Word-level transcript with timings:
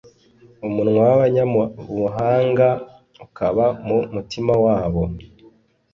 umunwa 0.67 1.01
w’abanyabuhanga 1.09 2.67
ukaba 3.25 3.65
mu 3.87 3.97
mutima 4.13 4.53
wabo. 4.63 5.03